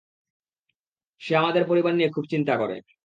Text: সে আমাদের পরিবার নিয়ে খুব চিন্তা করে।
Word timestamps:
সে 1.21 1.33
আমাদের 1.35 1.63
পরিবার 1.67 1.93
নিয়ে 1.95 2.09
খুব 2.09 2.25
চিন্তা 2.25 2.53
করে। 2.57 2.75